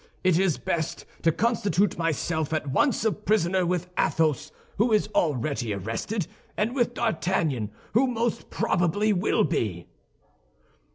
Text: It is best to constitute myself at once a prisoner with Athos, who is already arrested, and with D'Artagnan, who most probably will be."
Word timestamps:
It 0.23 0.39
is 0.39 0.57
best 0.57 1.05
to 1.21 1.31
constitute 1.31 1.95
myself 1.95 2.53
at 2.53 2.65
once 2.65 3.05
a 3.05 3.11
prisoner 3.11 3.67
with 3.67 3.87
Athos, 3.99 4.51
who 4.79 4.91
is 4.91 5.07
already 5.09 5.75
arrested, 5.75 6.25
and 6.57 6.73
with 6.73 6.95
D'Artagnan, 6.95 7.69
who 7.93 8.07
most 8.07 8.49
probably 8.49 9.13
will 9.13 9.43
be." 9.43 9.85